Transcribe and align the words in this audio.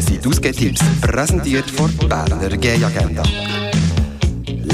sind 0.00 0.24
die 0.24 0.28
Ausgehtipps, 0.28 0.80
präsentiert 1.00 1.68
von 1.70 1.94
Berner 2.08 2.56
Gay 2.56 2.82
Agenda. 2.82 3.22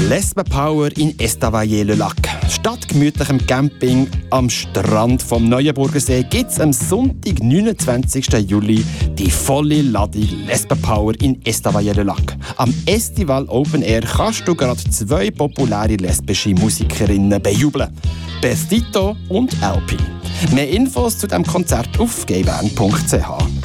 Lesbe 0.07 0.43
Power 0.43 0.89
in 0.97 1.19
Estavayer-le-Lac. 1.19 2.15
Statt 2.49 2.87
gemütlichem 2.87 3.45
Camping 3.45 4.07
am 4.29 4.49
Strand 4.49 5.21
vom 5.21 5.49
Neuenburgersee 5.49 6.23
gibt 6.23 6.51
es 6.51 6.59
am 6.59 6.71
Sonntag, 6.71 7.43
29. 7.43 8.27
Juli, 8.47 8.83
die 9.17 9.29
volle 9.29 9.81
Ladung 9.81 10.27
Lesbe 10.47 10.75
Power 10.77 11.13
in 11.21 11.43
Estavayer-le-Lac. 11.45 12.37
Am 12.57 12.73
Estival 12.85 13.45
Open 13.49 13.81
Air 13.81 14.01
kannst 14.01 14.47
du 14.47 14.55
gerade 14.55 14.81
zwei 14.89 15.31
populäre 15.31 15.95
lesbische 15.95 16.51
Musikerinnen 16.51 17.41
bejubeln. 17.41 17.89
Bestito 18.41 19.17
und 19.27 19.53
LP. 19.61 19.97
Mehr 20.53 20.69
Infos 20.69 21.17
zu 21.17 21.27
dem 21.27 21.45
Konzert 21.45 21.99
auf 21.99 22.25
gbn.ch. 22.25 23.58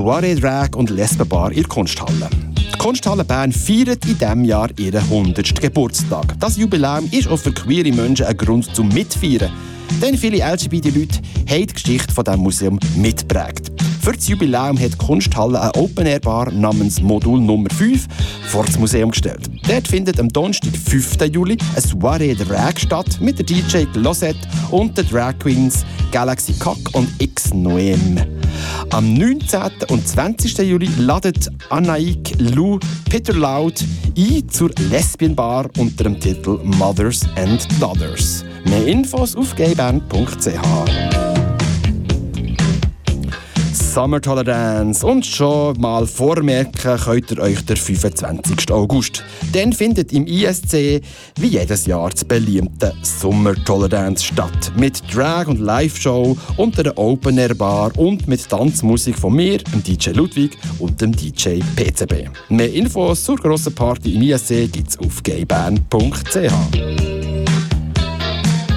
Soiree 0.00 0.34
Drag 0.34 0.74
und 0.76 0.88
Lesbenbar 0.88 1.50
in 1.50 1.58
der 1.58 1.68
Kunsthalle. 1.68 2.30
Die 2.56 2.78
Kunsthalle 2.78 3.22
Bern 3.22 3.52
feiert 3.52 4.02
in 4.06 4.16
diesem 4.16 4.44
Jahr 4.44 4.70
ihren 4.78 5.02
100. 5.02 5.60
Geburtstag. 5.60 6.40
Das 6.40 6.56
Jubiläum 6.56 7.06
ist 7.12 7.28
auch 7.28 7.36
für 7.36 7.52
queere 7.52 7.92
Menschen 7.92 8.24
ein 8.24 8.34
Grund 8.34 8.74
zum 8.74 8.88
Mitfeiern. 8.88 9.52
Denn 10.00 10.16
viele 10.16 10.38
LGBT-Leute 10.38 11.18
haben 11.50 11.66
die 11.66 11.74
Geschichte 11.74 12.14
von 12.14 12.24
diesem 12.24 12.40
Museum 12.40 12.80
mitgeprägt. 12.96 13.70
Für 14.00 14.12
das 14.12 14.26
Jubiläum 14.26 14.80
hat 14.80 14.94
die 14.94 14.96
Kunsthalle 14.96 15.60
eine 15.60 15.74
Open-Air-Bar 15.74 16.50
namens 16.50 17.02
Modul 17.02 17.38
Nummer 17.38 17.68
5 17.68 18.06
vor 18.48 18.64
das 18.64 18.78
Museum 18.78 19.10
gestellt. 19.10 19.50
Dort 19.68 19.86
findet 19.86 20.18
am 20.18 20.30
Donnerstag, 20.30 20.74
5. 20.74 21.26
Juli, 21.30 21.58
eine 21.74 21.82
Soiree 21.82 22.34
Drag 22.34 22.78
statt 22.78 23.18
mit 23.20 23.38
der 23.38 23.44
DJ 23.44 23.84
Glosette 23.92 24.48
und 24.70 24.96
den 24.96 25.06
Drag 25.10 25.38
Queens 25.38 25.84
Galaxy 26.10 26.54
Cock 26.54 26.78
und 26.94 27.06
X 27.18 27.52
Noem. 27.52 28.39
Am 28.90 29.14
19. 29.14 29.60
und 29.88 30.06
20. 30.06 30.58
Juli 30.58 30.88
ladet 30.98 31.48
Anaik 31.70 32.34
Lou 32.38 32.78
Peter 33.08 33.34
Loud 33.34 33.84
ein 34.16 34.48
zur 34.48 34.70
Lesbian 34.90 35.34
Bar 35.34 35.68
unter 35.78 36.04
dem 36.04 36.18
Titel 36.18 36.58
Mothers 36.64 37.26
and 37.36 37.66
Daughters. 37.80 38.44
Mehr 38.64 38.86
Infos 38.86 39.36
auf 39.36 39.54
gayband.ch. 39.54 41.19
Summer 43.92 44.20
Tolerance. 44.20 45.04
Und 45.04 45.26
schon 45.26 45.80
mal 45.80 46.06
vormerken 46.06 46.96
könnt 46.96 47.30
ihr 47.32 47.38
euch 47.40 47.64
der 47.64 47.76
25. 47.76 48.70
August. 48.70 49.24
Dann 49.52 49.72
findet 49.72 50.12
im 50.12 50.28
ISC 50.28 51.02
wie 51.40 51.48
jedes 51.48 51.86
Jahr 51.86 52.08
das 52.10 52.24
beliebte 52.24 52.94
Summer 53.02 53.54
Tolerance 53.64 54.24
statt. 54.24 54.72
Mit 54.76 55.02
Drag- 55.12 55.48
und 55.48 55.58
Live-Show 55.58 56.36
und 56.56 56.78
einer 56.78 56.96
Open-Air-Bar 56.96 57.98
und 57.98 58.28
mit 58.28 58.48
Tanzmusik 58.48 59.18
von 59.18 59.34
mir, 59.34 59.58
dem 59.58 59.82
DJ 59.82 60.10
Ludwig 60.10 60.56
und 60.78 61.00
dem 61.00 61.10
DJ 61.10 61.58
PCB. 61.74 62.28
Mehr 62.48 62.72
Infos 62.72 63.24
zur 63.24 63.36
grossen 63.36 63.74
Party 63.74 64.14
im 64.14 64.22
ISC 64.22 64.70
gibt's 64.70 64.96
auf 65.00 65.20
gayband.ch. 65.24 66.52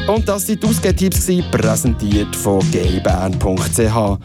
Und 0.05 0.27
das 0.27 0.49
waren 0.49 0.59
die 0.59 0.67
Ausgehtipps, 0.67 1.27
präsentiert 1.51 2.35
von 2.35 2.59
gayband.ch. 2.71 4.19